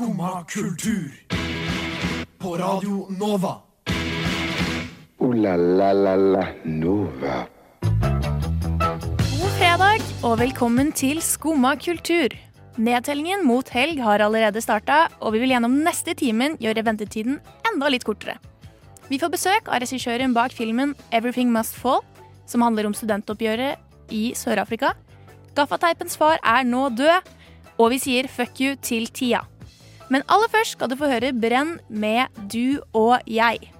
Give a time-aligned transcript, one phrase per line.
[0.00, 1.12] Skumma kultur.
[2.38, 3.60] På Radio Nova.
[5.18, 7.34] O-la-la-la-la Nova.
[9.18, 12.32] God fredag og velkommen til Skumma kultur.
[12.80, 17.36] Nedtellingen mot helg har allerede starta, og vi vil gjennom neste timen gjøre ventetiden
[17.68, 18.38] enda litt kortere.
[19.12, 22.00] Vi får besøk av regissøren bak filmen Everything Must Fall,
[22.48, 23.76] som handler om studentoppgjøret
[24.08, 24.96] i Sør-Afrika.
[25.52, 27.32] Gaffateipens far er nå død,
[27.76, 29.44] og vi sier fuck you til tida.
[30.10, 33.70] Men aller først skal du få høre Brenn med Du og jeg.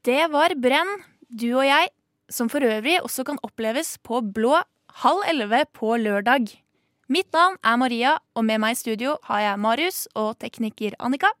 [0.00, 0.94] Det var Brenn,
[1.28, 1.90] du og jeg,
[2.32, 4.54] som for øvrig også kan oppleves på Blå
[5.04, 6.48] halv elleve på lørdag.
[7.10, 11.34] Mitt navn er Maria, og med meg i studio har jeg Marius og tekniker Annika.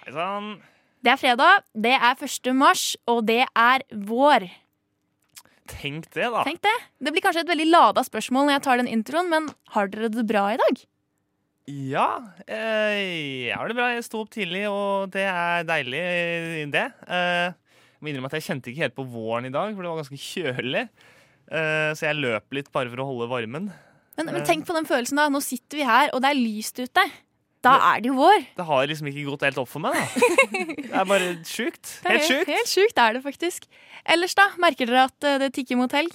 [0.00, 0.54] Hei sann.
[1.04, 2.54] Det er fredag, det er 1.
[2.56, 4.48] mars, og det er vår.
[5.70, 6.44] Tenk det, da.
[6.46, 6.76] Tenk det.
[7.00, 10.10] Det blir kanskje et veldig lada spørsmål når jeg tar den introen, men har dere
[10.12, 10.82] det bra i dag?
[11.70, 12.06] Ja,
[12.50, 12.98] eh,
[13.46, 13.90] jeg har det bra.
[13.94, 16.02] Jeg sto opp tidlig, og det er deilig,
[16.74, 16.86] det.
[17.06, 19.92] Eh, jeg må innrømme at jeg kjente ikke helt på våren i dag, for det
[19.92, 20.84] var ganske kjølig.
[21.50, 23.70] Eh, så jeg løp litt bare for å holde varmen.
[24.18, 25.28] Men, men tenk på den følelsen da.
[25.32, 27.04] Nå sitter vi her, og det er lyst ute.
[27.60, 28.44] Da er det jo vår.
[28.56, 30.64] Det har liksom ikke gått helt opp for meg, da.
[30.80, 31.90] Det er bare sjukt.
[32.08, 32.48] Helt sjukt.
[32.48, 33.66] Helt sjukt er det faktisk.
[34.08, 34.46] Ellers, da?
[34.64, 36.14] Merker dere at eh, det tikker mot helg?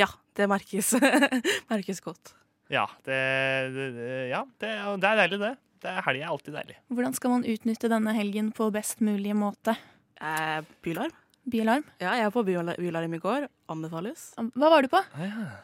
[0.00, 0.06] Ja,
[0.38, 0.94] det merkes,
[1.72, 2.32] merkes godt.
[2.72, 3.18] Ja, det,
[3.74, 3.88] det,
[4.30, 4.70] ja det,
[5.02, 5.52] det er deilig, det.
[5.84, 6.76] det er Helg er alltid deilig.
[6.94, 9.74] Hvordan skal man utnytte denne helgen på best mulig måte?
[10.20, 11.12] Eh, bylarm?
[11.50, 11.84] Bialarm?
[11.98, 13.46] Ja, jeg var på byla- bylarm i går.
[13.72, 14.30] Anbefales.
[14.38, 15.00] Hva var du på?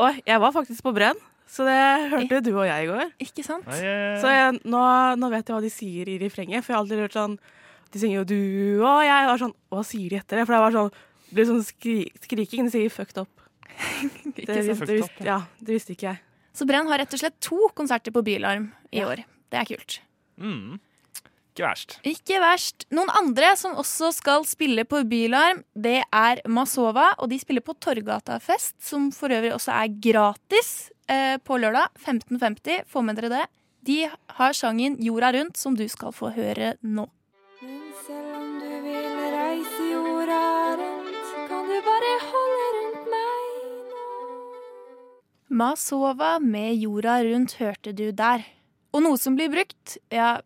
[0.03, 1.77] Og jeg var faktisk på Brenn, så det
[2.13, 3.13] hørte du og jeg i går.
[3.23, 3.67] Ikke sant?
[3.71, 4.81] Nei, eh, Så jeg, nå,
[5.21, 7.39] nå vet jeg hva de sier i refrenget, for jeg har alltid hørt sånn
[7.95, 9.29] De synger jo du og jeg.
[9.31, 10.47] Og sånn, Hva sier de etter det?
[10.49, 10.91] For det var sånn,
[11.31, 12.67] det ble sånn skri, skriking.
[12.67, 13.31] De sier fucked up.
[14.37, 14.67] Det, Ikke sant?
[14.69, 16.21] visste, det, visste, ja, det visste ikke jeg.
[16.57, 19.07] Så Brenn har rett og slett to konserter på Bylarm i Ja.
[19.13, 19.23] år.
[19.53, 20.01] Det er kult.
[20.41, 20.79] Mm.
[21.57, 21.95] Ikke verst.
[22.05, 22.85] Ikke verst.
[22.93, 27.15] Noen andre som også skal spille på Bylarm, det er Masova.
[27.17, 31.89] Og de spiller på Torgata-fest, som for øvrig også er gratis eh, på lørdag.
[31.97, 32.85] 15.50.
[32.93, 33.47] Få med dere det.
[33.89, 34.03] De
[34.37, 37.09] har sangen 'Jorda rundt', som du skal få høre nå.
[37.63, 40.45] Men selv om du vil reise jorda
[40.77, 43.45] rundt, kan du bare holde rundt meg
[43.95, 44.07] nå.
[45.49, 48.45] Masova med 'Jorda rundt' hørte du der.
[48.93, 50.43] Og noe som blir brukt, ja,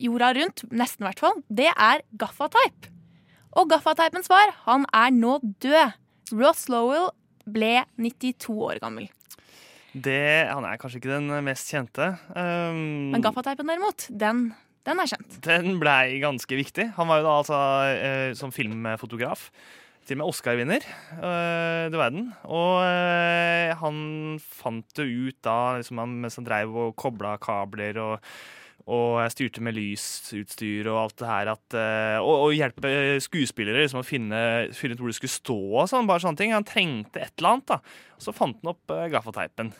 [0.00, 2.90] jorda rundt, nesten i hvert fall, det er gaffateip.
[3.58, 5.96] Og gaffateipens far, han er nå død.
[6.38, 7.10] Ross Lowell
[7.50, 9.08] ble 92 år gammel.
[9.90, 12.12] Det, han er kanskje ikke den mest kjente.
[12.30, 14.52] Um, Men gaffateipen derimot, den,
[14.86, 15.40] den er kjent.
[15.42, 16.92] Den blei ganske viktig.
[16.94, 19.48] Han var jo da altså uh, som filmfotograf.
[20.06, 20.86] Til og med Oscar-vinner,
[21.20, 22.30] det du verden.
[22.48, 23.98] Og uh, han
[24.40, 28.30] fant det ut da liksom han, mens han dreiv og kobla kabler og,
[28.90, 31.50] og jeg styrte med lysutstyr og alt det her.
[31.52, 32.90] At, eh, og, og hjelpe
[33.22, 34.40] skuespillere liksom, å finne,
[34.76, 36.08] finne ut hvor de skulle stå og sånn.
[36.10, 36.54] Bare sånne ting.
[36.56, 37.70] Han trengte et eller annet.
[37.70, 38.16] da.
[38.20, 39.70] Så fant han opp uh, gaffateipen.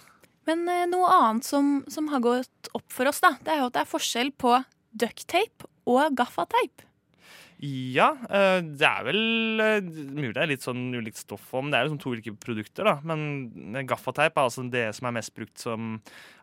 [0.48, 3.71] Men uh, noe annet som, som har gått opp for oss, da, det er jo
[3.72, 4.54] at det er forskjell på
[5.03, 6.87] ducktape og gaffateip.
[7.60, 11.69] Ja, eh, det er vel eh, mulig det er litt sånn ulikt stoff om.
[11.69, 12.94] Det er sånn to ulike produkter, da.
[13.04, 15.98] Men gaffateip er altså det som er mest brukt som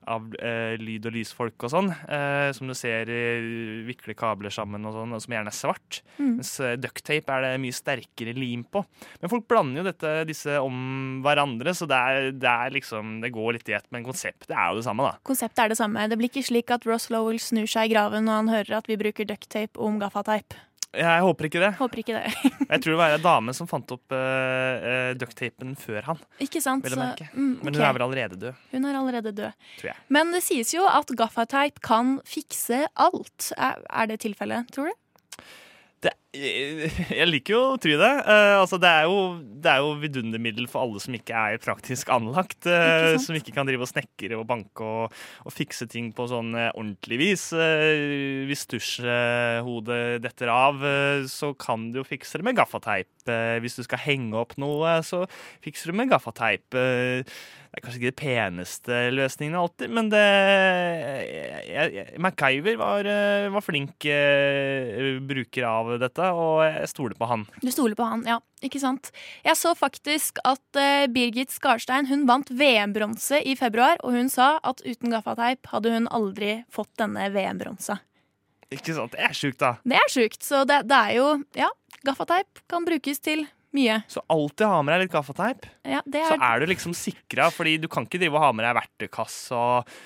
[0.07, 1.89] av eh, lyd- og lysfolk og sånn.
[1.89, 3.47] Eh, som du ser eh,
[3.87, 5.99] vikle kabler sammen og sånn, og som gjerne er svart.
[6.19, 6.37] Mm.
[6.37, 8.83] Mens eh, ducktape er det mye sterkere lim på.
[9.21, 13.33] Men folk blander jo dette, disse om hverandre, så det er, det er liksom Det
[13.33, 15.17] går litt i ett, men konseptet er jo det samme, da.
[15.27, 16.07] Konseptet er det samme.
[16.07, 18.89] Det blir ikke slik at Ross Lowell snur seg i graven når han hører at
[18.91, 20.55] vi bruker ducktape om gaffateip.
[20.95, 21.69] Jeg håper ikke det.
[21.77, 22.51] Håper ikke det.
[22.71, 26.21] Jeg tror det var ei dame som fant opp uh, ducktapen før han.
[26.43, 26.87] ikke sant?
[26.87, 26.97] Så,
[27.33, 27.75] mm, Men ok.
[27.75, 28.61] hun er vel allerede død.
[28.71, 29.67] Hun er allerede død.
[29.81, 29.97] Tror jeg.
[30.15, 33.51] Men det sies jo at gaffateip kan fikse alt.
[33.57, 35.43] Er, er det tilfellet, tror du?
[36.05, 38.11] Det, jeg liker jo å tro det.
[38.27, 39.19] Uh, altså, det, er jo,
[39.63, 42.59] det er jo vidundermiddel for alle som ikke er praktisk anlagt.
[42.67, 45.15] Uh, Ikke som ikke kan drive og snekre og banke og,
[45.47, 47.47] og fikse ting på sånn eh, ordentlig vis.
[47.55, 53.09] Uh, hvis dusjhodet detter av, eh, så kan du jo fikse det med gaffateip.
[53.27, 55.23] Eh, hvis du skal henge opp noe, så
[55.63, 56.67] fikser du med gaffateip.
[56.75, 57.23] Eh,
[57.67, 60.21] det er kanskje ikke det peneste løsningen alltid, men det
[61.67, 67.27] jeg, jeg, MacGyver var, eh, var flink eh, bruker av dette, og jeg stoler på
[67.29, 67.45] han.
[67.61, 68.39] Du stoler på han, ja.
[68.65, 69.11] Ikke sant?
[69.45, 74.55] Jeg så faktisk at eh, Birgit Skarstein hun vant VM-bronse i februar, og hun sa
[74.65, 77.99] at uten gaffateip hadde hun aldri fått denne VM-bronsa.
[78.73, 79.13] Ikke sant?
[79.13, 79.75] Det er sjukt, da.
[79.87, 81.69] Det er sjukt, så det, det er jo Ja,
[82.07, 83.45] gaffateip kan brukes til
[83.77, 83.99] Mye.
[84.09, 85.67] Så alltid ha med deg litt gaffateip.
[85.85, 88.51] Ja, det Så er, er du liksom sikra, fordi du kan ikke drive og ha
[88.57, 89.97] med deg verktøykasse og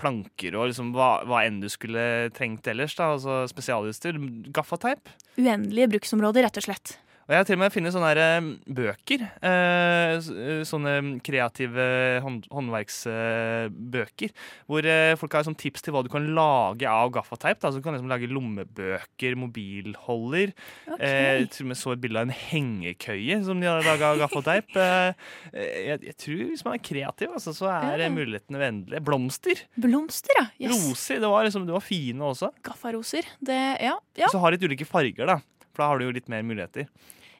[0.00, 2.94] planker og liksom hva, hva enn du skulle trengt ellers.
[2.98, 4.18] da, altså Spesialutstyr.
[4.54, 5.10] Gaffateip.
[5.40, 6.96] uendelige bruksområder, rett og slett.
[7.30, 9.20] Og jeg har til og med funnet sånne her, eh, bøker.
[9.46, 11.84] Eh, eh, sånne kreative
[12.24, 14.32] hånd, håndverksbøker.
[14.66, 14.82] hvor
[15.20, 17.60] folk har sånn tips til hva du kan lage av gaffateip.
[17.60, 17.70] Da.
[17.70, 20.50] Så du kan liksom lage lommebøker, mobilholder.
[20.90, 21.46] Okay.
[21.54, 24.74] Til og med så et bilde av en hengekøye som de har laga av gaffateip.
[24.74, 28.10] Jeg, jeg tror hvis man er kreativ, altså, så er Ja.
[28.10, 29.04] mulighetene uendelige.
[29.06, 29.62] Blomster.
[29.78, 30.46] Blomster, ja.
[30.66, 30.74] Yes.
[30.82, 31.20] Roser.
[31.22, 32.50] Det var, liksom, det var fine også.
[32.66, 33.22] Gaffaroser.
[33.38, 35.38] Det, ja, ja, så har de litt ulike farger, da.
[35.70, 36.88] For da har du jo litt mer muligheter.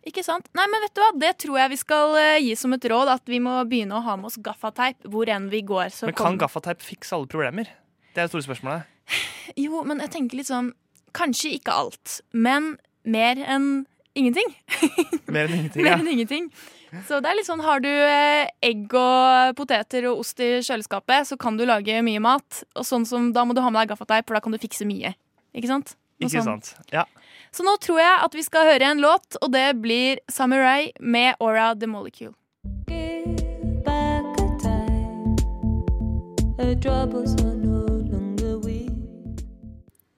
[0.09, 0.47] Ikke sant.
[0.57, 3.11] Nei, men vet du hva, det tror jeg vi skal eh, gi som et råd,
[3.13, 5.91] at vi må begynne å ha med oss gaffateip hvor enn vi går.
[5.93, 7.69] Så Men kan gaffateip fikse alle problemer?
[8.15, 8.89] Det er det store spørsmålet.
[9.59, 10.69] Jo, men jeg tenker litt sånn
[11.17, 14.53] Kanskje ikke alt, men mer enn ingenting.
[15.35, 15.83] Mer enn ingenting.
[15.87, 15.97] ja.
[15.97, 16.47] Mer enn ingenting.
[17.07, 21.27] Så det er litt sånn, Har du eh, egg og poteter og ost i kjøleskapet,
[21.33, 22.63] så kan du lage mye mat.
[22.79, 24.87] Og sånn som, Da må du ha med deg gaffateip, for da kan du fikse
[24.87, 25.15] mye.
[25.57, 25.97] Ikke sant?
[26.21, 26.63] Noe Ikke sånn.
[26.63, 26.93] sant?
[26.95, 27.07] Ja.
[27.51, 31.35] Så nå tror jeg at vi skal høre en låt, og det blir Samurai med
[31.43, 32.35] Aura The Molecule.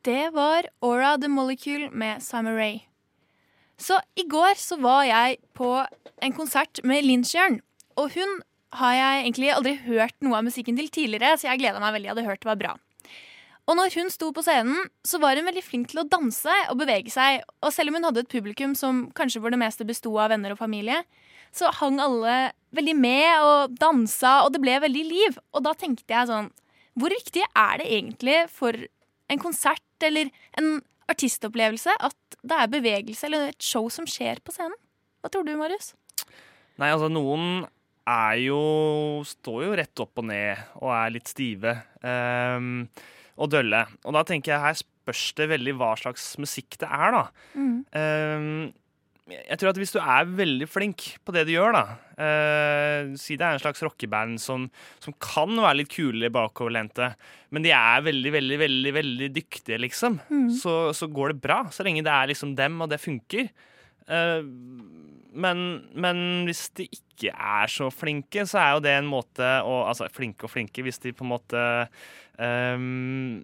[0.03, 2.83] Det var Aura The Molecule med Samurai.
[3.79, 5.87] Så i går så var jeg på
[6.23, 7.61] en konsert med Lynchjørn.
[7.97, 8.41] Og hun
[8.79, 12.09] har jeg egentlig aldri hørt noe av musikken til tidligere, så jeg gleda meg veldig.
[12.11, 12.75] Jeg hadde hørt det var bra.
[13.71, 16.81] Og når hun sto på scenen, så var hun veldig flink til å danse og
[16.81, 17.45] bevege seg.
[17.63, 20.55] Og selv om hun hadde et publikum som kanskje for det meste besto av venner
[20.55, 20.99] og familie,
[21.55, 25.39] så hang alle veldig med og dansa, og det ble veldig liv.
[25.55, 26.51] Og da tenkte jeg sånn
[26.99, 28.77] Hvor viktig er det egentlig for
[29.33, 30.81] en konsert eller en
[31.13, 34.77] artistopplevelse at det er bevegelse eller et show som skjer på scenen?
[35.23, 35.93] Hva tror du, Marius?
[36.81, 37.65] Nei, altså noen
[38.09, 38.61] er jo
[39.29, 42.89] Står jo rett opp og ned og er litt stive ehm,
[43.39, 43.87] og dølle.
[44.05, 47.25] Og da tenker jeg her spørs det veldig hva slags musikk det er, da.
[47.99, 48.71] Ehm,
[49.33, 51.83] jeg tror at hvis du er veldig flink på det du gjør, da
[52.19, 54.67] uh, Si det er en slags rockeband som,
[55.01, 57.13] som kan være litt kule bakoverlente,
[57.55, 60.19] men de er veldig, veldig, veldig veldig dyktige, liksom.
[60.59, 63.49] Så, så går det bra, så lenge det er liksom dem, og det funker.
[64.11, 64.43] Eh,
[65.33, 65.65] men,
[65.95, 70.09] men hvis de ikke er så flinke, så er jo det en måte å Altså
[70.13, 71.63] flinke og flinke, hvis de på en måte
[72.39, 73.41] um,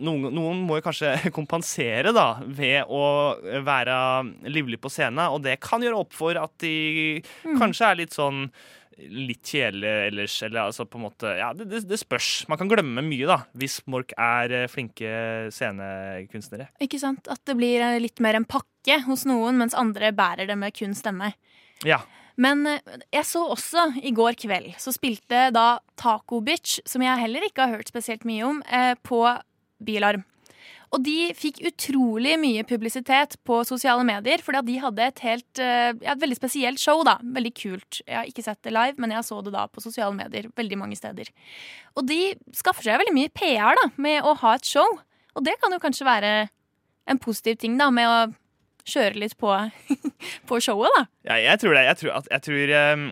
[0.00, 3.04] noen, noen må jo kanskje kompensere da, ved å
[3.66, 3.98] være
[4.50, 7.20] livlig på scenen, og det kan gjøre opp for at de
[7.58, 8.48] kanskje er litt sånn
[8.94, 12.44] litt kjedelige ellers, eller altså på en måte Ja, det, det, det spørs.
[12.50, 15.10] Man kan glemme mye, da, hvis Mork er eh, flinke
[15.54, 16.68] scenekunstnere.
[16.84, 17.26] Ikke sant?
[17.26, 18.70] At det blir eh, litt mer en pakke
[19.06, 21.32] hos noen, mens andre bærer det med kun stemme.
[21.84, 22.02] Ja.
[22.40, 27.22] Men eh, jeg så også i går kveld, så spilte da Taco Bitch, som jeg
[27.22, 29.22] heller ikke har hørt spesielt mye om, eh, på
[29.84, 30.24] Bilarm.
[30.94, 35.62] Og de fikk utrolig mye publisitet på sosiale medier, fordi at de hadde et helt
[35.62, 37.02] eh, ja, et veldig spesielt show.
[37.06, 37.98] da, Veldig kult.
[38.06, 40.78] Jeg har ikke sett det live, men jeg så det da på sosiale medier veldig
[40.78, 41.32] mange steder.
[41.98, 42.20] Og de
[42.54, 45.00] skaffer seg veldig mye PR da, med å ha et show.
[45.34, 46.32] Og det kan jo kanskje være
[47.10, 48.18] en positiv ting da, med å
[48.88, 49.50] kjøre litt på,
[50.48, 51.04] på showet, da.
[51.30, 51.84] Ja, jeg tror det.
[51.88, 53.04] Jeg tror, at, jeg tror um,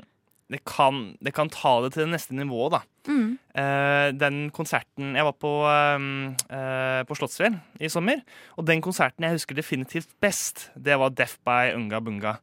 [0.52, 2.82] det, kan, det kan ta det til det neste nivået, da.
[3.08, 3.34] Mm.
[3.50, 8.22] Uh, den konserten Jeg var på, ehm, uh, på Slottsfjell i sommer.
[8.56, 12.38] Og den konserten jeg husker definitivt best, det var Deaf by Unga Bunga.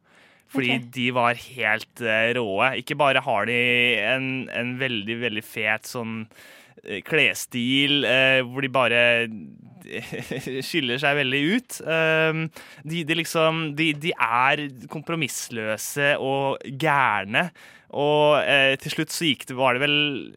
[0.50, 0.86] Fordi okay.
[0.96, 2.72] de var helt uh, råe.
[2.82, 3.60] Ikke bare har de
[4.02, 6.24] en, en veldig, veldig fet sånn
[7.06, 9.02] klesstil eh, hvor de bare
[10.68, 11.80] skiller seg veldig ut.
[11.84, 12.46] Um,
[12.86, 17.48] de, de liksom de, de er kompromissløse og gærne.
[17.90, 19.96] Og eh, til slutt så gikk det, var det vel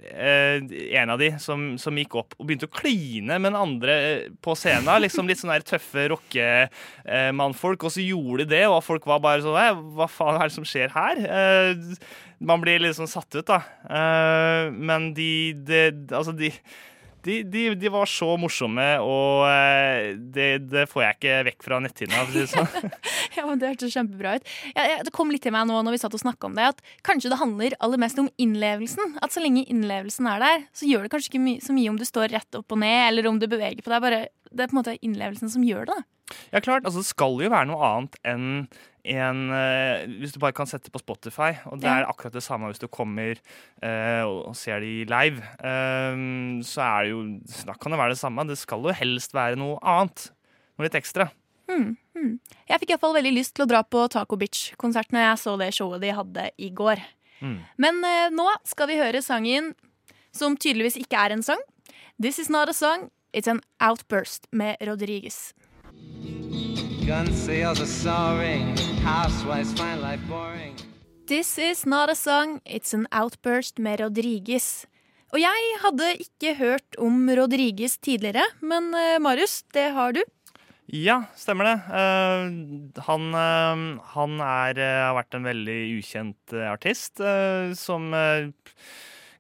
[0.10, 0.64] eh,
[0.98, 4.24] en av de som, som gikk opp og begynte å kline med den andre eh,
[4.42, 4.90] på scenen.
[5.06, 7.86] Liksom litt sånne der tøffe rockemannfolk.
[7.86, 10.68] Og så gjorde de det, og folk var bare sånn Hva faen er det som
[10.68, 11.22] skjer her?
[11.22, 12.00] Eh,
[12.44, 13.62] man blir sånn satt ut, da.
[13.86, 15.30] Eh, men de,
[15.68, 16.50] de Altså, de
[17.24, 21.80] de, de, de var så morsomme, og eh, det, det får jeg ikke vekk fra
[21.84, 22.26] netthinna.
[22.52, 22.92] sånn.
[23.38, 24.50] Ja, men Det hørtes kjempebra ut.
[24.76, 26.68] Ja, ja, det kom litt til meg nå når vi satt og snakka om det,
[26.76, 29.18] at kanskje det handler aller mest om innlevelsen.
[29.26, 31.98] At så lenge innlevelsen er der, så gjør det kanskje ikke my så mye om
[32.00, 34.04] du står rett opp og ned, eller om du beveger på deg.
[34.04, 35.98] Bare, det er på en måte innlevelsen som gjør det.
[35.98, 36.10] da.
[36.54, 38.48] Ja, klart, altså Det skal jo være noe annet enn
[39.04, 41.52] en, eh, hvis du bare kan sette på Spotify.
[41.72, 45.44] Og det er akkurat det samme hvis du kommer eh, og, ser de live.
[45.60, 47.24] Um, så er det jo
[47.68, 48.48] Da kan det være det samme.
[48.48, 50.30] Det skal jo helst være noe annet.
[50.78, 51.30] Noe litt ekstra.
[52.74, 55.74] Jeg fikk iallfall veldig lyst til å dra på Taco Bitch-konsert når jeg så det
[55.76, 57.02] showet de hadde i går.
[57.44, 57.58] Mm.
[57.82, 59.74] Men eh, nå skal vi høre sangen
[60.34, 61.62] som tydeligvis ikke er en sang.
[62.22, 65.52] This is not a song, it's an outburst med Rodriguez.
[67.04, 70.72] Gun sales are soaring, housewives find life boring.
[71.28, 74.86] This is not a song, it's an outburst med Rodriguez.
[75.36, 80.22] Og jeg hadde ikke hørt om Rodriguez tidligere, men eh, Marius, det har du.
[80.96, 81.76] Ja, stemmer det.
[81.92, 83.84] Eh, han eh,
[84.14, 87.20] han er, har vært en veldig ukjent artist
[87.84, 88.16] som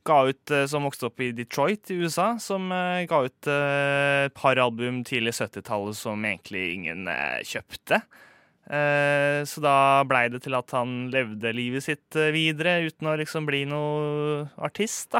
[0.05, 2.33] ga ut eh, Som vokste opp i Detroit i USA.
[2.39, 7.09] Som eh, ga ut eh, et par album tidlig 70-tallet som egentlig ingen
[7.47, 8.03] kjøpte.
[8.63, 9.75] Så da
[10.07, 15.09] blei det til at han levde livet sitt videre uten å liksom bli noe artist,
[15.11, 15.19] da.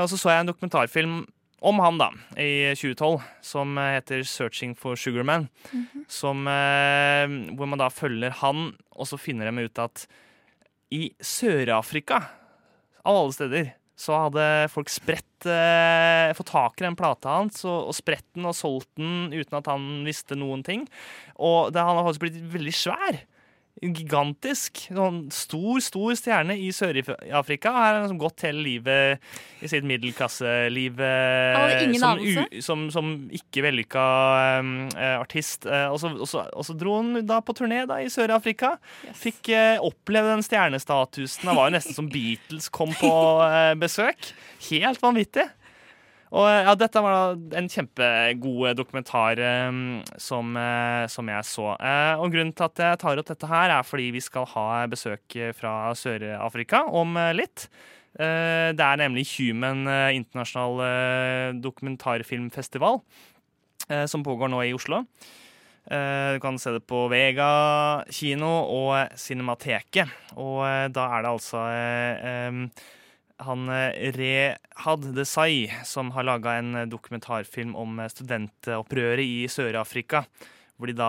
[0.00, 1.18] Og så så jeg en dokumentarfilm
[1.60, 2.08] om han, da,
[2.40, 5.48] i 2012, som heter 'Searching for Sugarman'.
[6.08, 10.06] som, eh, hvor man da følger han, og så finner de ut at
[10.90, 12.30] i Sør-Afrika,
[13.04, 17.90] av alle steder, så hadde folk spredt eh, fått tak i den plata hans og,
[17.90, 20.86] og spredt den og solgt den uten at han visste noen ting.
[21.34, 23.18] Og det, han har faktisk blitt veldig svær.
[23.82, 24.80] Gigantisk.
[24.88, 27.72] Sånn stor, stor stjerne i Sør-Afrika.
[27.74, 29.28] Her har han liksom gått hele livet
[29.62, 32.22] i sitt middelklasseliv eh, som,
[32.64, 34.06] som, som ikke vellykka
[34.60, 34.72] um,
[35.18, 35.66] artist.
[35.66, 38.76] Og, så, og, så, og så dro han da på turné da, i Sør-Afrika.
[39.18, 41.48] Fikk uh, oppleve den stjernestatusen.
[41.50, 44.32] Han var jo nesten som Beatles kom på uh, besøk.
[44.70, 45.46] Helt vanvittig.
[46.32, 51.70] Og eh, ja, dette var da en kjempegod dokumentar um, som, uh, som jeg så.
[51.80, 54.66] Uh, og grunnen til at jeg tar opp dette her, er fordi vi skal ha
[54.92, 57.68] besøk eh, fra Sør-Afrika om uh, litt.
[58.18, 62.96] Eh, det er nemlig Human eh, internasjonal eh, dokumentarfilmfestival
[63.92, 65.04] eh, som pågår nå i Oslo.
[65.86, 70.10] Eh, Du kan se det på Vega kino og Cinemateket.
[70.34, 72.88] Og eh, da er det altså eh,
[73.44, 80.24] han eh, Rehad Desai som har laga en eh, dokumentarfilm om eh, studentopprøret i Sør-Afrika.
[80.78, 81.08] Hvor de da,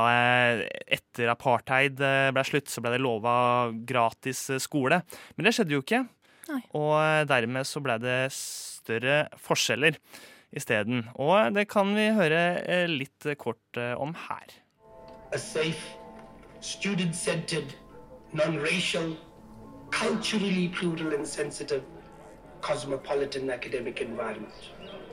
[0.90, 2.00] etter apartheid
[2.34, 3.34] ble slutt, så ble det lova
[3.70, 4.98] gratis skole.
[5.38, 6.00] Men det skjedde jo ikke.
[6.48, 6.64] Nei.
[6.74, 10.00] Og dermed så ble det større forskjeller
[10.58, 11.04] isteden.
[11.22, 12.42] Og det kan vi høre
[12.90, 14.58] litt kort om her.
[15.32, 15.98] a safe,
[16.60, 17.74] student centered,
[18.34, 19.16] non racial,
[19.92, 21.84] culturally plural and sensitive,
[22.62, 24.54] cosmopolitan academic environment.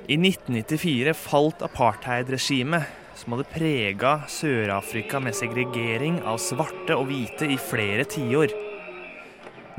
[0.06, 2.84] I 1994 falt apartheidregimet,
[3.16, 8.52] som hadde prega Sør-Afrika med segregering av svarte og hvite i flere tiår.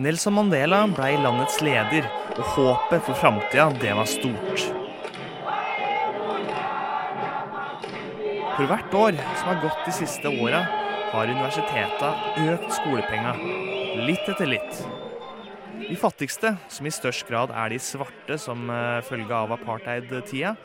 [0.01, 4.67] Nelson Mandela ble landets leder, og håpet for framtida, det var stort.
[8.57, 10.65] For hvert år som har gått de siste åra,
[11.13, 12.13] har universiteta
[12.51, 13.35] økt skolepenga,
[14.05, 14.79] litt etter litt.
[15.77, 20.55] De fattigste, som i størst grad er de svarte som eh, følge av apartheid-tida,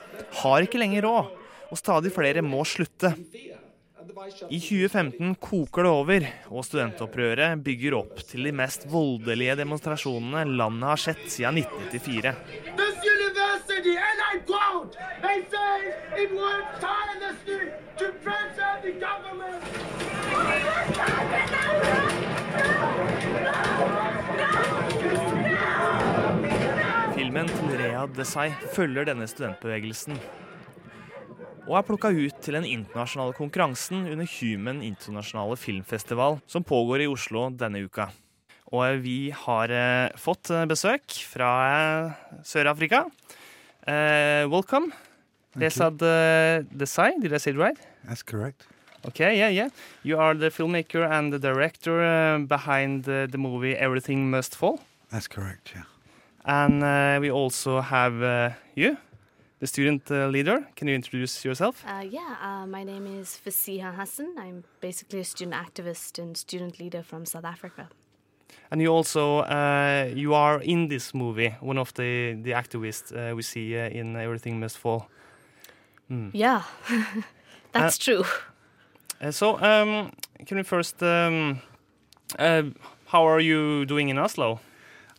[0.42, 1.32] har ikke lenger råd,
[1.68, 3.12] og stadig flere må slutte.
[4.50, 10.90] I 2015 koker det over, og studentopprøret bygger opp til de mest voldelige demonstrasjonene landet
[10.90, 12.34] har sett siden 1994.
[20.02, 20.21] This
[28.16, 30.18] til seg følger denne studentbevegelsen,
[31.68, 37.10] og er plukka ut til den internasjonale konkurransen under Human internasjonale filmfestival, som pågår i
[37.10, 38.08] Oslo denne uka.
[38.72, 43.04] Og vi har eh, fått eh, besøk fra eh, Sør-Afrika.
[43.86, 44.90] Eh, welcome.
[45.60, 47.78] Resad eh, Desai, did I say it right?
[48.08, 48.66] That's correct.
[49.04, 49.68] Okay, yeah, yeah.
[50.02, 54.80] You are the filmmaker and the director uh, behind the, the movie Everything Must Fall.
[55.10, 55.91] That's correct, yeah.
[56.44, 58.96] And uh, we also have uh, you,
[59.60, 60.66] the student uh, leader.
[60.74, 61.84] Can you introduce yourself?
[61.86, 64.34] Uh, yeah, uh, my name is Fasiha Hassan.
[64.36, 67.88] I'm basically a student activist and student leader from South Africa.
[68.70, 73.36] And you also uh, you are in this movie, one of the the activists uh,
[73.36, 75.08] we see uh, in Everything Must Fall.
[76.08, 76.30] Hmm.
[76.32, 76.62] Yeah,
[77.72, 78.24] that's true.
[79.30, 80.10] So, um,
[80.46, 81.60] can we first, um,
[82.36, 82.62] uh,
[83.06, 84.58] how are you doing in Oslo?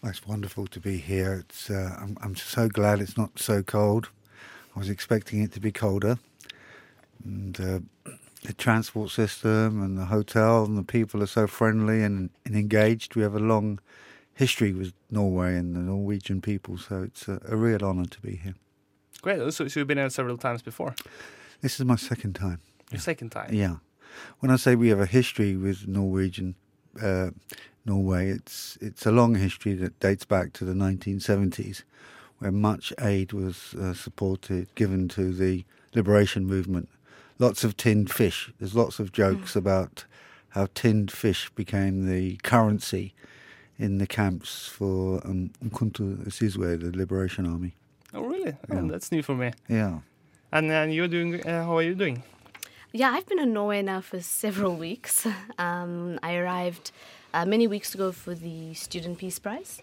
[0.04, 1.46] Well, it's wonderful to be here.
[1.48, 4.10] It's, uh, I'm, I'm so glad it's not so cold.
[4.76, 6.20] I was expecting it to be colder.
[7.24, 8.12] And uh,
[8.44, 13.16] the transport system and the hotel and the people are so friendly and, and engaged.
[13.16, 13.80] We have a long
[14.34, 18.36] history with Norway and the Norwegian people, so it's a, a real honour to be
[18.36, 18.56] here.
[19.22, 19.54] Great.
[19.54, 20.96] So, so you've been here several times before.
[21.62, 22.60] This is my second time.
[22.92, 23.54] Your second time.
[23.54, 23.78] Yeah.
[24.40, 26.56] when I say we have a history with Norwegian
[27.02, 27.30] uh,
[27.86, 31.84] Norway, it's it's a long history that dates back to the 1970s,
[32.40, 36.90] where much aid was uh, supported, given to the liberation movement.
[37.40, 38.52] Lots of tinned fish.
[38.60, 40.06] There's lots of jokes about
[40.50, 43.14] how tinned fish became the currency
[43.78, 47.76] in the camps for um, Umkhonto Sizwe, the liberation army.
[48.14, 48.54] Oh, really?
[48.70, 49.52] Oh, that's new for me.
[49.68, 50.00] Yeah.
[50.52, 51.46] And uh, you're doing.
[51.46, 52.24] Uh, how are you doing?
[52.92, 55.26] Yeah, I've been in Norway now for several weeks.
[55.58, 56.92] Um, I arrived
[57.34, 59.80] uh, many weeks ago for the Student Peace Prize.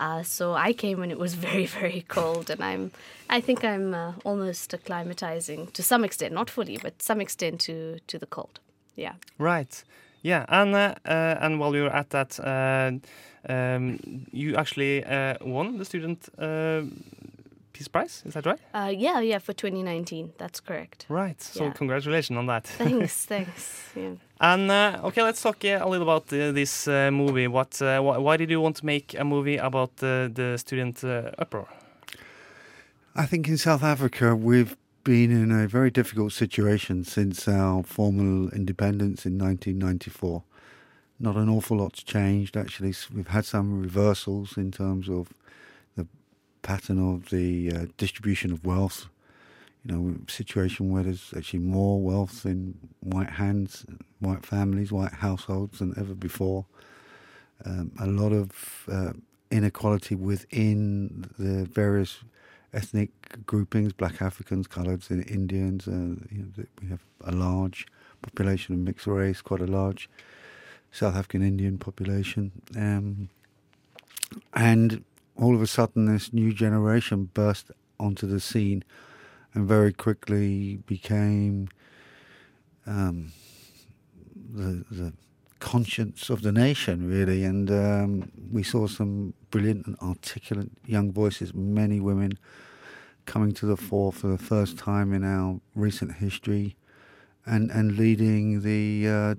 [0.00, 2.90] Uh, so I came when it was very, very cold, and I'm,
[3.30, 7.98] I think I'm uh, almost acclimatizing to some extent, not fully, but some extent to
[8.06, 8.58] to the cold.
[8.96, 9.14] Yeah.
[9.38, 9.84] Right.
[10.24, 12.92] Yeah, and uh, uh, and while you were at that, uh,
[13.48, 13.98] um,
[14.32, 16.82] you actually uh, won the student uh,
[17.72, 18.22] peace prize.
[18.26, 18.60] Is that right?
[18.74, 20.32] Uh, yeah, yeah, for 2019.
[20.38, 21.06] That's correct.
[21.08, 21.40] Right.
[21.42, 21.72] So Yeah.
[21.72, 22.66] congratulations on that.
[22.66, 23.90] Thanks, thanks.
[23.96, 24.14] Yeah.
[24.42, 27.46] And uh, okay, let's talk uh, a little about uh, this uh, movie.
[27.46, 27.80] What?
[27.80, 31.04] Uh, wh- why did you want to make a movie about the student
[31.38, 31.68] uproar?
[33.14, 38.48] I think in South Africa we've been in a very difficult situation since our formal
[38.50, 40.42] independence in 1994.
[41.20, 42.94] Not an awful lot's changed actually.
[43.14, 45.28] We've had some reversals in terms of
[45.94, 46.08] the
[46.62, 49.06] pattern of the uh, distribution of wealth.
[49.84, 53.84] You know, situation where there's actually more wealth in white hands,
[54.20, 56.66] white families, white households than ever before.
[57.64, 59.12] Um, a lot of uh,
[59.50, 62.18] inequality within the various
[62.72, 63.10] ethnic
[63.46, 65.86] groupings, black Africans, coloureds, and Indians.
[65.86, 67.86] Uh, you know, we have a large
[68.22, 70.08] population of mixed race, quite a large
[70.90, 72.52] South African Indian population.
[72.76, 73.28] Um,
[74.54, 75.04] and
[75.36, 78.84] all of a sudden, this new generation burst onto the scene
[79.54, 81.68] and very quickly became
[82.86, 83.32] um,
[84.52, 85.12] the, the
[85.60, 87.44] conscience of the nation, really.
[87.44, 92.38] And um, we saw some brilliant and articulate young voices, many women
[93.26, 96.76] coming to the fore for the first time in our recent history
[97.46, 99.34] and, and leading the uh,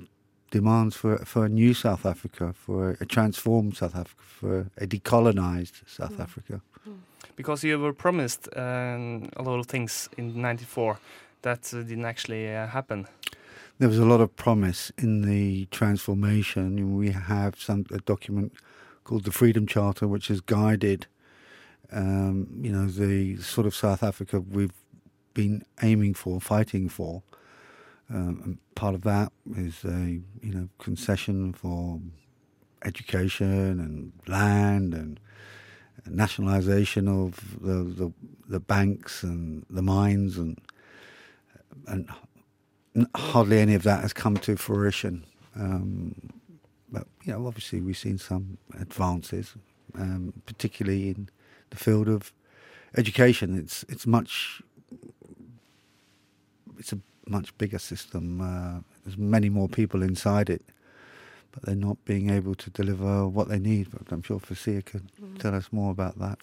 [0.52, 5.82] demands for, for a new South Africa, for a, transformed South Africa, for a decolonized
[5.88, 6.62] South Africa.
[7.36, 11.00] Because you were promised um, a lot of things in '94
[11.41, 13.08] that uh, didn't actually uh, happen.
[13.80, 16.96] there was a lot of promise in the transformation.
[16.96, 18.54] We have some a document
[19.04, 21.08] called the Freedom Charter, which has guided,
[21.91, 24.74] um, you know, the sort of South Africa we've
[25.34, 27.24] been aiming for, fighting for.
[28.10, 32.00] Um, and part of that is a you know concession for
[32.84, 35.19] education and land and
[36.10, 38.13] nationalisation of the, the
[38.48, 40.60] the banks and the mines and
[41.88, 42.10] and
[43.16, 45.26] hardly any of that has come to fruition.
[45.56, 46.16] Um,
[46.92, 49.56] but you know, obviously, we've seen some advances,
[49.96, 51.30] um, particularly in
[51.72, 52.32] the field of
[52.96, 53.58] education.
[53.58, 54.62] It's it's much
[56.78, 58.42] it's a much bigger system.
[58.42, 60.62] Uh, there's many more people inside it,
[61.54, 63.88] but they're not being able to deliver what they need.
[63.92, 65.08] But I'm sure Fasiha could
[65.39, 66.39] tell us more about that.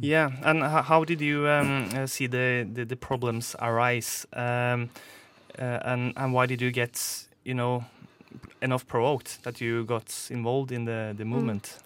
[0.00, 4.90] Yeah, and how did you um, uh, see the, the, the problems arise, um,
[5.58, 7.84] uh, and and why did you get you know
[8.62, 11.78] enough provoked that you got involved in the the movement?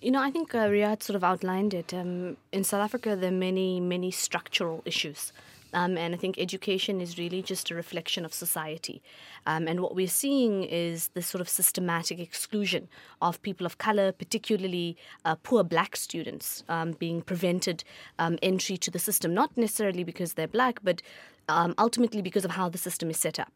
[0.00, 1.94] You know, I think uh, Rehad sort of outlined it.
[1.94, 5.32] Um, in South Africa, there are many, many structural issues.
[5.72, 9.02] Um, and I think education is really just a reflection of society.
[9.46, 12.88] Um, and what we're seeing is this sort of systematic exclusion
[13.20, 17.84] of people of color, particularly uh, poor black students, um, being prevented
[18.18, 21.02] um, entry to the system, not necessarily because they're black, but
[21.48, 23.52] um, ultimately because of how the system is set up.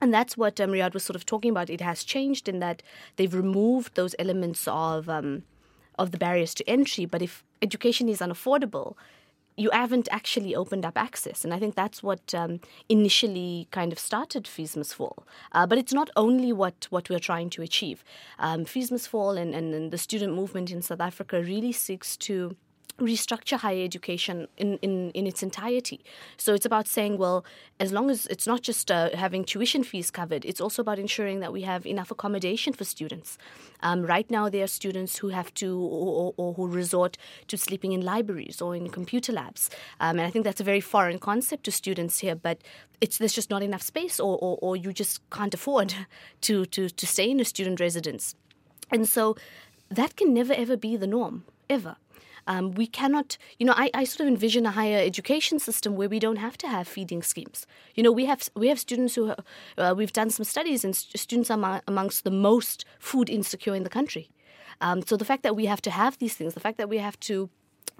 [0.00, 1.70] And that's what um, Rehad was sort of talking about.
[1.70, 2.82] It has changed in that
[3.16, 5.42] they've removed those elements of um,
[5.98, 7.04] of the barriers to entry.
[7.04, 8.94] But if education is unaffordable,
[9.58, 11.44] you haven't actually opened up access.
[11.44, 15.26] And I think that's what um, initially kind of started Fees Must Fall.
[15.52, 18.04] Uh, but it's not only what, what we're trying to achieve.
[18.38, 22.56] Um, Must Fall and, and, and the student movement in South Africa really seeks to
[22.98, 26.04] restructure higher education in, in, in its entirety.
[26.36, 27.44] So it's about saying, well,
[27.78, 31.40] as long as it's not just uh, having tuition fees covered, it's also about ensuring
[31.40, 33.38] that we have enough accommodation for students.
[33.82, 37.56] Um, right now, there are students who have to or, or, or who resort to
[37.56, 39.70] sleeping in libraries or in computer labs.
[40.00, 42.58] Um, and I think that's a very foreign concept to students here, but
[43.00, 45.94] it's there's just not enough space or, or, or you just can't afford
[46.42, 48.34] to, to, to stay in a student residence.
[48.90, 49.36] And so
[49.90, 51.96] that can never ever be the norm, ever.
[52.48, 56.08] Um, we cannot, you know, I, I sort of envision a higher education system where
[56.08, 57.66] we don't have to have feeding schemes.
[57.94, 59.34] You know, we have we have students who
[59.76, 63.74] uh, we've done some studies, and st- students are among, amongst the most food insecure
[63.74, 64.30] in the country.
[64.80, 66.98] Um, so the fact that we have to have these things, the fact that we
[66.98, 67.50] have to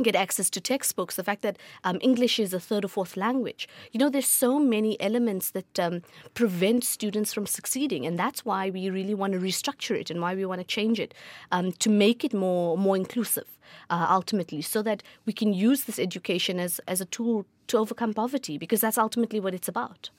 [0.03, 3.69] get access to textbooks, the fact that um, English is a third or fourth language.
[3.93, 6.03] You know, there's so many elements that um,
[6.35, 10.35] prevent students from succeeding, and that's why we really want to restructure it and why
[10.35, 11.15] we want to change it
[11.53, 13.47] um, to make it more more inclusive.
[13.91, 18.15] Uh, ultimately, so that we can use this education as as a tool to overcome
[18.15, 20.11] poverty, because that's ultimately what it's about.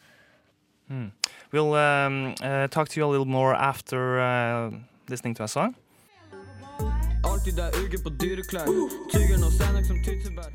[0.88, 1.08] Hmm.
[1.52, 4.72] We'll um, uh, talk to you a little more after uh,
[5.08, 5.76] listening to a song.
[7.40, 8.66] Alltid der uke på dyreklær.
[9.14, 10.50] Tygger og sending som tyttebær.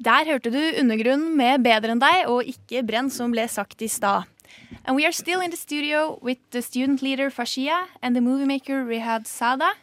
[0.00, 3.88] Der hørte du Undergrunn med Bedre enn deg og Ikke brenn, som ble sagt i
[3.92, 4.24] stad.
[4.86, 8.46] And we are still in the studio with the student leader Fashia and the movie
[8.46, 9.74] maker Rihad Sada.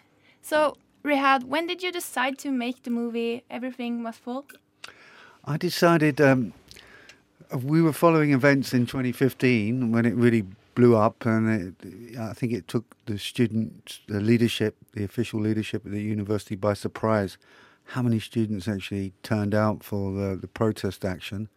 [0.42, 4.46] So, Rihad, when did you decide to make the movie Everything Must Fall?
[5.46, 6.54] I decided um,
[7.64, 12.54] we were following events in 2015 when it really blew up, and it, I think
[12.54, 17.38] it took the student the leadership, the official leadership at the university by surprise.
[17.86, 21.50] How many students actually turned out for the, the protest action?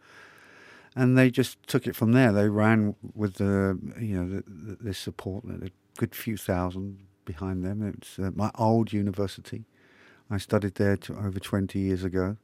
[0.95, 2.33] And they just took it from there.
[2.33, 7.95] They ran with the you know the, the, support, a good few thousand behind them.
[7.97, 9.65] It's uh, my old university.
[10.31, 12.37] I studied there over 20 years ago.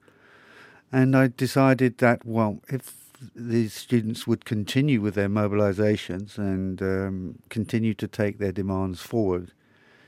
[0.93, 2.98] And I decided that, well, if
[3.35, 9.53] these students would continue with their mobilizations and um, continue to take their demands forward,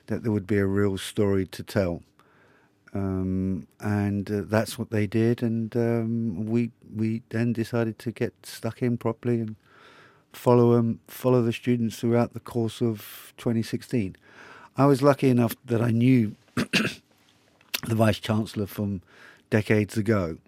[0.07, 2.03] that there would be a real story to tell.
[2.93, 5.43] Um, and uh, that's what they did.
[5.43, 9.57] And um, we we then decided to get stuck in properly and
[10.33, 14.17] follow them, follow the students throughout the course of 2016.
[14.77, 17.01] I was lucky enough that I knew the
[17.87, 19.03] vice chancellor from
[19.51, 20.39] decades ago,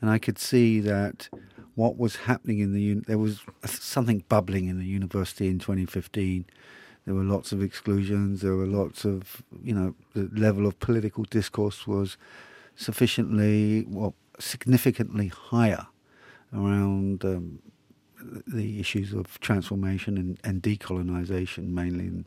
[0.00, 1.28] and I could see that
[1.74, 6.44] what was happening in the uni- there was something bubbling in the university in 2015.
[7.06, 8.42] There were lots of exclusions.
[8.42, 12.16] There were lots of you know the level of political discourse was
[12.76, 15.86] sufficiently well significantly higher
[16.52, 17.60] around um,
[18.46, 22.06] the issues of transformation and, and decolonization mainly.
[22.06, 22.24] And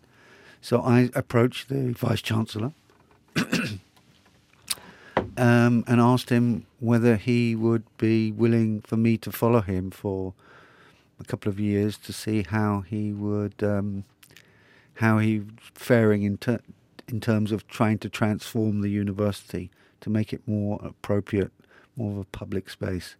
[0.62, 2.73] so I approached the vice chancellor
[5.38, 10.34] um, and asked him whether he would be willing for me to follow him for
[11.19, 14.04] a couple of years to see how he would um,
[14.96, 15.41] how he
[15.74, 16.60] faring in ter-
[17.08, 21.52] in terms of trying to transform the university to make it more appropriate,
[21.96, 23.15] more of a public space.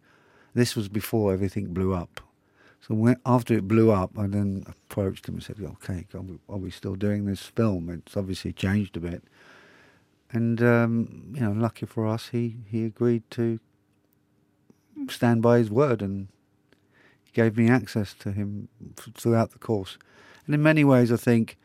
[0.54, 2.20] This was before everything blew up.
[2.86, 6.38] So when, after it blew up, I then approached him and said, "Okay, are we,
[6.48, 7.88] are we still doing this film?
[7.90, 9.24] It's obviously changed a bit."
[10.34, 13.60] And um, you know, lucky for us, he he agreed to
[15.08, 16.26] stand by his word, and
[17.22, 18.68] he gave me access to him
[18.98, 19.96] f- throughout the course.
[20.44, 21.56] And in many ways, I think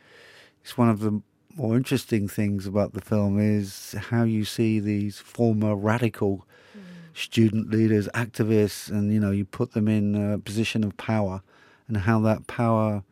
[0.62, 1.20] it's one of the
[1.56, 6.46] more interesting things about the film is how you see these former radical
[6.78, 7.18] mm.
[7.18, 11.42] student leaders, activists, and you know, you put them in a position of power,
[11.88, 13.04] and how that power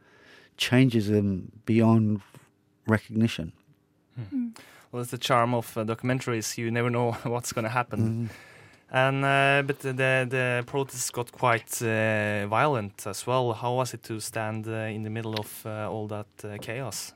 [0.56, 2.22] changes them beyond
[2.86, 3.54] recognition.
[4.16, 4.24] Hmm.
[4.24, 4.50] Hmm.
[4.92, 6.58] Well, it's the charm of uh, documentaries.
[6.58, 8.30] You never know what's going to happen.
[8.90, 9.94] And uh, but the
[10.30, 13.52] the protests got quite uh, violent as well.
[13.54, 17.14] How was it to stand uh, in the middle of uh, all that uh, chaos?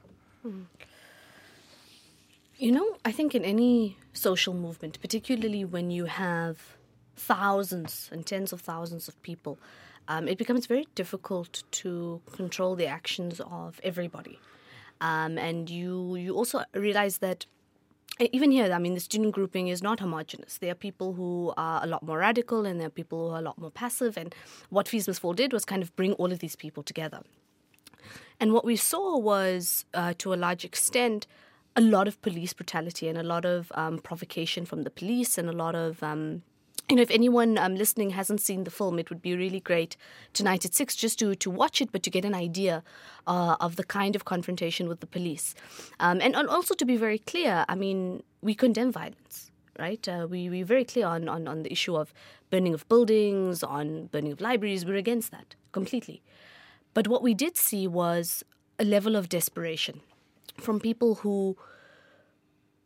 [2.57, 6.57] You know, I think in any social movement, particularly when you have
[7.15, 9.57] thousands and tens of thousands of people,
[10.07, 14.39] um, it becomes very difficult to control the actions of everybody.
[14.99, 17.45] Um, and you you also realize that
[18.19, 20.57] even here, I mean, the student grouping is not homogenous.
[20.57, 23.39] There are people who are a lot more radical, and there are people who are
[23.39, 24.17] a lot more passive.
[24.17, 24.35] And
[24.69, 27.21] what Fees Fall did was kind of bring all of these people together.
[28.39, 31.27] And what we saw was, uh, to a large extent,
[31.75, 35.49] a lot of police brutality and a lot of um, provocation from the police and
[35.49, 36.03] a lot of.
[36.03, 36.43] Um,
[36.91, 39.95] you know, if anyone um, listening hasn't seen the film, it would be really great
[40.33, 42.83] tonight at six just to to watch it, but to get an idea
[43.27, 45.55] uh, of the kind of confrontation with the police,
[46.01, 47.63] um, and, and also to be very clear.
[47.69, 50.05] I mean, we condemn violence, right?
[50.05, 52.13] Uh, we we're very clear on, on on the issue of
[52.49, 54.85] burning of buildings, on burning of libraries.
[54.85, 56.21] We're against that completely.
[56.93, 58.43] But what we did see was
[58.77, 60.01] a level of desperation
[60.57, 61.55] from people who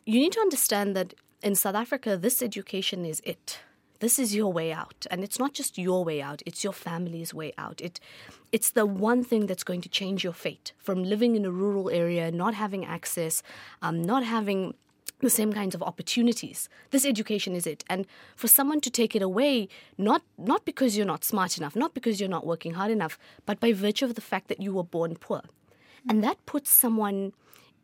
[0.06, 3.62] you need to understand that in South Africa, this education is it.
[4.00, 5.06] This is your way out.
[5.10, 7.82] And it's not just your way out, it's your family's way out.
[7.82, 8.00] It,
[8.52, 11.90] it's the one thing that's going to change your fate from living in a rural
[11.90, 13.42] area, not having access,
[13.82, 14.74] um, not having
[15.22, 16.68] the same kinds of opportunities.
[16.92, 17.84] This education is it.
[17.90, 18.06] And
[18.36, 22.20] for someone to take it away, not not because you're not smart enough, not because
[22.20, 25.16] you're not working hard enough, but by virtue of the fact that you were born
[25.16, 25.42] poor.
[26.08, 27.34] And that puts someone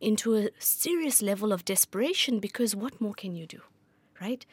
[0.00, 3.60] into a serious level of desperation because what more can you do?
[4.20, 4.44] Right?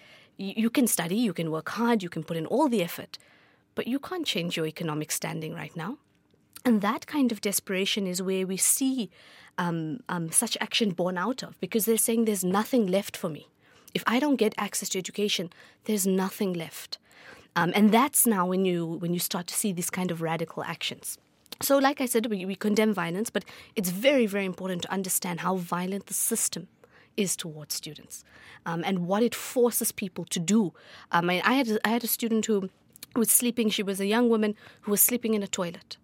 [0.41, 3.17] You, can study, you can work hard, you can put in all the effort,
[3.75, 5.97] but you can't change your economic standing right now.
[6.63, 9.09] And that kind of desperation is where we see
[9.57, 13.49] um, um, such action born out of because they're saying there's nothing left for me.
[13.93, 15.51] If I don't get access to education,
[15.83, 16.99] there's nothing left.
[17.57, 20.63] Um, and that's now when you when you start to see these kind of radical
[20.63, 21.17] actions.
[21.61, 23.43] So, like I said, we, we condemn violence, but
[23.75, 26.69] it's very, very important to understand how violent the system
[27.19, 28.23] is towards students
[28.65, 30.73] um, and what it forces people to do.
[31.11, 32.69] Um, I, I, had a, I had a student who
[33.15, 35.97] was sleeping, she was a young woman who was sleeping in a toilet.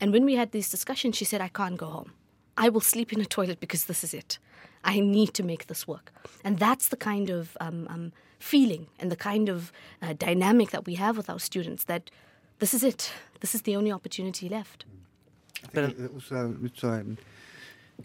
[0.00, 2.12] And when we had these discussions, she said, I can't go home.
[2.56, 4.38] I will sleep in a toilet because this is it.
[4.84, 6.12] I need to make this work.
[6.44, 10.86] And that's the kind of um, um, feeling and the kind of uh, dynamic that
[10.86, 12.10] we have with our students that
[12.58, 13.12] this is it.
[13.40, 14.84] This is the only opportunity left.
[15.72, 17.18] But it also it's, um,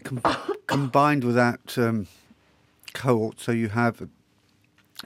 [0.02, 0.22] com-
[0.66, 2.06] combined with that um,
[2.94, 4.08] cohort, so you have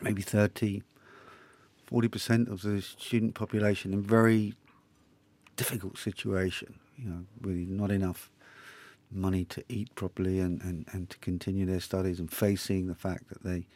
[0.01, 0.83] maybe 30,
[1.91, 4.55] 40% of the student population in very
[5.57, 8.31] difficult situation, you know, with not enough
[9.11, 13.29] money to eat properly and, and, and to continue their studies and facing the fact
[13.29, 13.67] that they,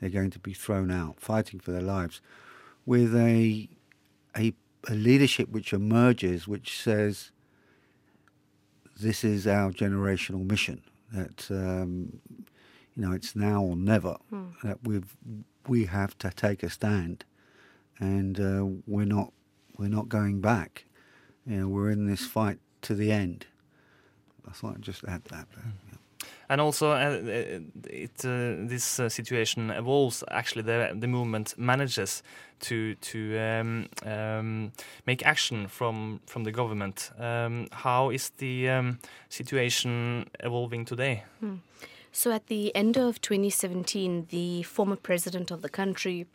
[0.00, 2.20] they're going to be thrown out, fighting for their lives,
[2.84, 3.68] with a,
[4.36, 4.54] a,
[4.88, 7.30] a leadership which emerges which says,
[8.98, 10.80] this is our generational mission,
[11.12, 12.20] that, um,
[12.96, 14.46] you know, it's now or never, Hmm.
[14.62, 15.16] that we've,
[15.68, 17.24] we have to take a stand
[17.98, 19.32] and uh, we're not
[19.78, 20.84] we're not going back.
[21.46, 23.46] You know, we're in this fight to the end.
[24.48, 25.46] I thought I'd just add that.
[25.54, 25.72] there.
[26.48, 27.20] And also, uh,
[27.90, 30.22] it uh, this uh, situation evolves.
[30.30, 32.22] Actually, the the movement manages
[32.60, 34.72] to to um, um,
[35.06, 37.10] make action from from the government.
[37.18, 41.24] Um, how is the um, situation evolving today?
[41.40, 41.56] Hmm.
[42.16, 46.26] So, at the end of 2017, the former president of the country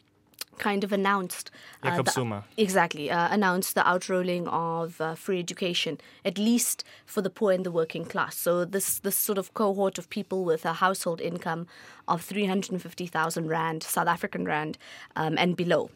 [0.60, 1.50] kind of announced
[1.84, 2.44] Jacob the- Zuma.
[2.56, 7.66] exactly uh, announced the outrolling of uh, free education at least for the poor and
[7.66, 11.66] the working class so this this sort of cohort of people with a household income
[12.08, 14.78] of 350,000 rand South African rand
[15.16, 15.90] um, and below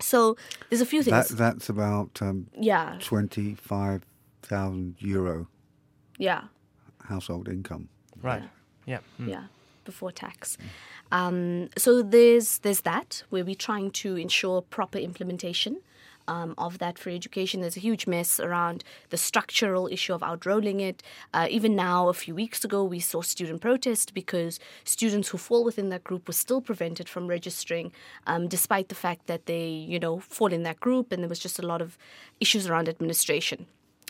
[0.00, 0.36] so
[0.68, 2.98] there's a few That, things that's about um, Yeah.
[3.00, 5.46] 25,000 euro
[6.18, 6.42] yeah
[7.08, 7.88] household income.
[8.20, 8.42] Right.
[8.42, 8.48] Yeah.
[9.18, 9.28] Mm.
[9.28, 9.44] yeah
[9.84, 10.56] before tax
[11.12, 15.78] um, so there's there's that where we're trying to ensure proper implementation
[16.28, 17.60] um, of that free education.
[17.60, 21.02] There's a huge mess around the structural issue of outrolling it.
[21.32, 25.64] Uh, even now, a few weeks ago, we saw student protest because students who fall
[25.64, 27.92] within that group were still prevented from registering,
[28.26, 31.38] um, despite the fact that they, you know, fall in that group, and there was
[31.38, 31.98] just a lot of
[32.40, 33.66] issues around administration.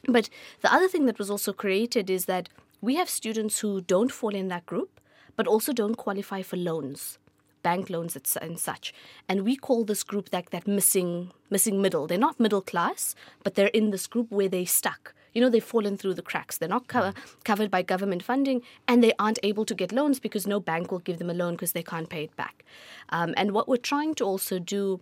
[0.07, 0.29] But
[0.61, 2.49] the other thing that was also created is that
[2.85, 5.01] we have students who don't fall in that group,
[5.37, 7.19] but also don't qualify for loans,
[7.63, 8.93] bank loans and such.
[9.29, 12.07] And we call this group that that missing missing middle.
[12.07, 15.15] They're not middle class, but they're in this group where they're stuck.
[15.33, 16.59] You know, they've fallen through the cracks.
[16.59, 17.13] They're not co-
[17.45, 21.01] covered by government funding, and they aren't able to get loans because no bank will
[21.01, 22.65] give them a loan because they can't pay it back.
[23.09, 25.01] Um, and what we're trying to also do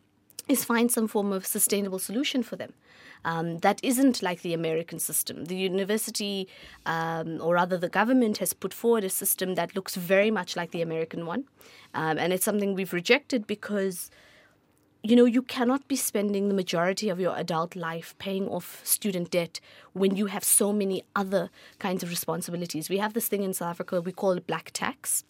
[0.48, 2.72] is find some form of sustainable solution for them.
[3.24, 5.44] Um, that isn't like the American system.
[5.44, 6.48] The university,
[6.86, 10.72] um, or rather the government, has put forward a system that looks very much like
[10.72, 11.44] the American one.
[11.94, 14.10] Um, and it's something we've rejected because
[15.04, 19.32] you know, you cannot be spending the majority of your adult life paying off student
[19.32, 19.58] debt
[19.94, 21.50] when you have so many other
[21.80, 22.88] kinds of responsibilities.
[22.88, 25.24] We have this thing in South Africa, we call it black tax.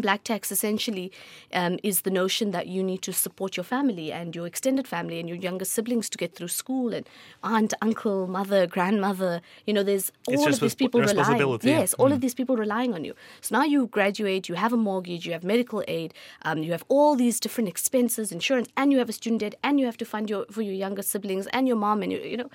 [0.00, 1.10] Black tax essentially
[1.52, 5.18] um, is the notion that you need to support your family and your extended family
[5.20, 7.08] and your younger siblings to get through school and
[7.42, 9.40] aunt, uncle, mother, grandmother.
[9.66, 11.38] You know, there's all of these people relying.
[11.80, 12.14] Yes, all Mm.
[12.14, 13.14] of these people relying on you.
[13.40, 16.84] So now you graduate, you have a mortgage, you have medical aid, um, you have
[16.88, 20.04] all these different expenses, insurance, and you have a student debt, and you have to
[20.04, 22.50] fund your for your younger siblings and your mom, and you, you know,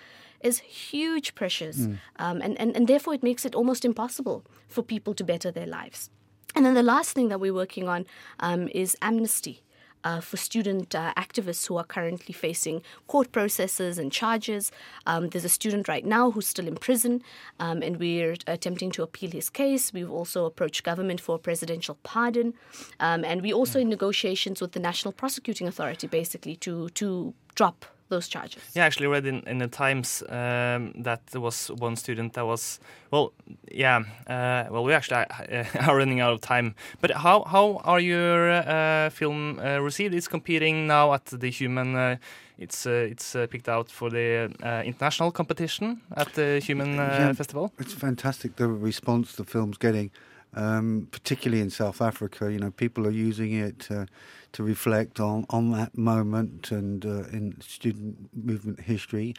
[0.50, 0.60] is
[0.92, 1.98] huge pressures, Mm.
[2.24, 5.68] um, and, and and therefore it makes it almost impossible for people to better their
[5.68, 6.10] lives.
[6.56, 8.06] And then the last thing that we're working on
[8.40, 9.64] um, is amnesty.
[10.04, 14.72] Uh, for student uh, activists who are currently facing court processes and charges.
[15.06, 17.22] Um, there's a student right now who's still in prison,
[17.60, 19.94] um, and we're attempting to appeal his case.
[19.94, 22.56] We've also approached government for a presidential pardon,
[23.00, 27.86] um, and we're also in negotiations with the National Prosecuting Authority, basically to to drop
[28.12, 28.62] those charges.
[28.76, 32.46] Yeah, I actually read in, in the Times um, that there was one student that
[32.46, 33.34] was well,
[33.72, 34.04] yeah.
[34.28, 35.26] Uh, well, we actually
[35.88, 36.76] are running out of time.
[37.02, 40.14] But how how are your uh, film uh, received?
[40.14, 41.96] It's competing now at the Human.
[41.96, 42.18] Uh,
[42.58, 47.18] it's uh, it's uh, picked out for the uh, international competition at the Human uh,
[47.20, 47.72] Yeah, Festival.
[47.80, 50.12] It's fantastic the response the film's getting,
[50.54, 52.52] um, particularly in South Africa.
[52.52, 54.06] You know, people are using it uh,
[54.54, 59.34] to reflect on, on that moment and uh, in student movement history.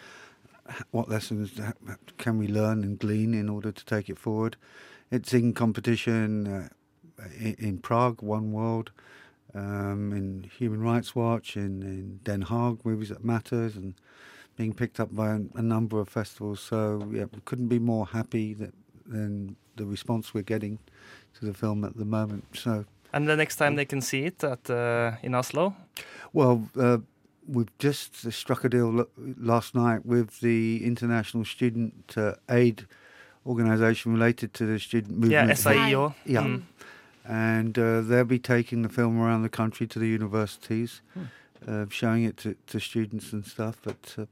[0.90, 1.60] What lessons
[2.18, 4.56] can we learn and glean in order to take it forward?
[5.10, 6.68] It's in competition uh,
[7.38, 8.92] in, Prague, One World,
[9.54, 13.94] um, in Human Rights Watch, in, in Den Haag, Movies That Matters, and
[14.56, 16.60] being picked up by a, a number of festivals.
[16.60, 18.72] So yeah, we couldn't be more happy that
[19.04, 20.78] than the response we're getting
[21.38, 22.44] to the film at the moment.
[22.54, 25.74] So And the next time they can see it at uh, in Oslo.
[26.32, 26.98] well, uh,
[27.46, 29.06] we've just struck a deal
[29.38, 32.86] last night with the International Student uh, Aid
[33.46, 35.48] Organisation related to the student movement.
[35.48, 36.14] Yeah, SIEO.
[36.24, 36.42] Yeah.
[36.44, 36.62] Mm.
[37.24, 41.22] And uh, they'll be taking the film around the country to the universities, Hmm.
[41.68, 43.76] uh, showing it to, to students and stuff.
[43.82, 44.26] But uh,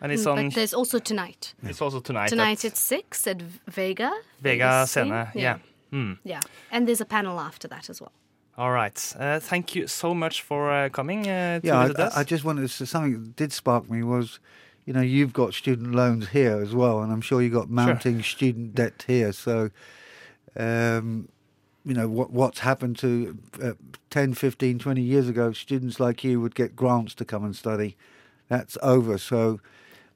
[0.00, 0.48] And it's Mm, on.
[0.48, 1.54] But there's also tonight.
[1.62, 2.28] It's also tonight.
[2.28, 4.10] Tonight at at six at Vega.
[4.40, 5.04] Vega Scene.
[5.04, 5.28] Scene.
[5.34, 5.58] Yeah.
[5.92, 6.18] Mm.
[6.24, 6.40] Yeah.
[6.70, 8.12] And there's a panel after that as well.
[8.56, 9.14] All right.
[9.18, 12.16] Uh, thank you so much for uh, coming uh, to yeah, visit I, us.
[12.16, 14.38] I just wanted to say something that did spark me was,
[14.84, 18.22] you know, you've got student loans here as well, and I'm sure you've got mounting
[18.22, 19.32] student debt here.
[19.32, 19.70] So,
[20.56, 21.28] um,
[21.84, 23.72] you know, what what's happened to uh,
[24.10, 27.96] 10, 15, 20 years ago, students like you would get grants to come and study.
[28.48, 29.16] That's over.
[29.16, 29.60] So,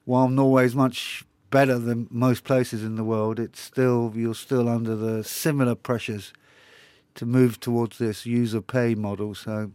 [0.05, 4.95] while Norway's much better than most places in the world, it's still you're still under
[4.95, 6.33] the similar pressures
[7.15, 9.33] to move towards this user pay model.
[9.35, 9.71] So,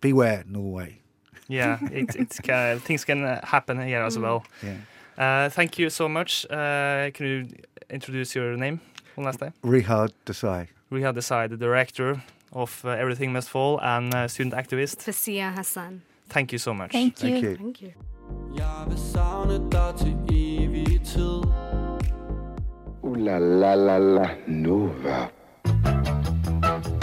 [0.00, 1.00] beware, Norway.
[1.48, 4.22] yeah, it, it's ca- things can uh, happen here as Mm.
[4.22, 4.44] well.
[4.62, 4.76] Yeah.
[5.18, 6.46] Uh, thank you so much.
[6.50, 7.46] Uh, can you
[7.90, 8.80] introduce your name
[9.16, 9.52] one last time?
[9.62, 10.68] Rehad Desai.
[10.90, 14.96] Rehad Desai, the director of uh, Everything Must Fall and uh, student activist.
[15.04, 16.00] Fasiha Hassan.
[16.28, 16.92] Thank you so much.
[16.92, 17.30] Thank you.
[17.30, 17.56] Thank you.
[17.56, 17.92] Thank you.
[18.56, 21.44] Jeg vil savne dig til evig tid
[23.02, 25.28] Ooh la la la la Nova.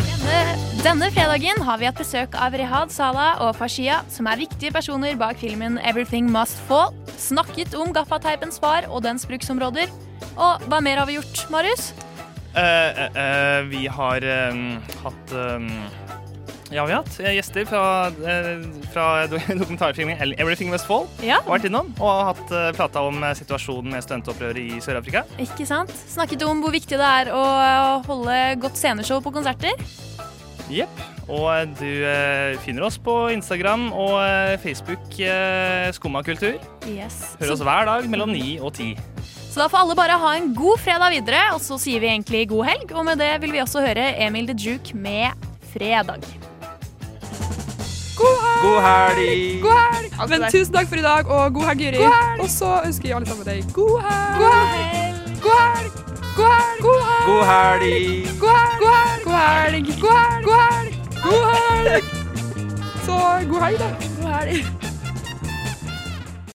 [0.08, 0.38] Denne,
[0.84, 5.18] denne fredagen har vi hatt besøk av Rehad Salah og Fashia, som er viktige personer
[5.20, 6.94] bak filmen Everything Must Fall.
[7.18, 9.94] Snakket om gaffateipens far og dens bruksområder.
[10.38, 11.92] Og hva mer har vi gjort, Marius?
[12.58, 14.24] Uh, uh, eh, vi har
[15.04, 15.34] hatt
[16.68, 17.84] Ja, vi har hatt eh, gjester fra,
[18.28, 21.08] eh, fra dokumentarfilmen Everything Must Fall.
[21.24, 21.40] Ja.
[21.48, 25.24] Vært innom og har hatt uh, prata om eh, situasjonen med studentopprøret i Sør-Afrika.
[25.44, 25.94] Ikke sant?
[26.12, 27.46] Snakket om hvor viktig det er å
[28.08, 29.80] holde godt sceneshow på konserter.
[30.72, 31.00] Jepp.
[31.28, 35.20] Og eh, du eh, finner oss på Instagram og eh, Facebook
[35.96, 36.58] Skumma kultur.
[36.88, 37.36] Yes.
[37.42, 38.94] Hør oss hver dag mellom ni og ti.
[39.26, 42.48] så da får alle bare ha en god fredag videre, og så sier vi egentlig
[42.52, 42.92] god helg.
[42.94, 46.24] Og med det vil vi også høre Emil the Juke med Fredag.
[48.62, 49.62] God helg!
[49.62, 50.30] God helg!
[50.30, 51.98] Men tusen takk for i dag, og god helg, Juri.
[52.42, 53.64] Og så ønsker vi alle sammen deg.
[53.74, 54.38] God helg!
[54.42, 55.92] God helg!
[56.38, 56.82] God helg!
[56.86, 58.28] God helg!
[58.40, 58.80] God helg!
[58.82, 59.24] God helg!
[59.26, 59.86] God helg!
[60.02, 60.44] God helg!
[60.48, 60.94] God helg!
[61.24, 61.46] God
[61.86, 62.04] helg!
[63.06, 63.16] Så
[63.50, 63.90] god helg, da.
[64.22, 64.87] God helg.